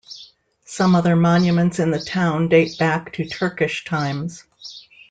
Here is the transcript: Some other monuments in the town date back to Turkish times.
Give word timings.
Some 0.65 0.95
other 0.95 1.15
monuments 1.15 1.77
in 1.77 1.91
the 1.91 1.99
town 1.99 2.49
date 2.49 2.79
back 2.79 3.13
to 3.13 3.25
Turkish 3.29 3.85
times. 3.85 4.43